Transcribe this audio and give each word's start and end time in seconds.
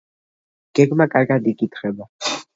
გეგმა 0.79 1.07
კარგად 1.17 1.51
იკითხება. 1.53 2.11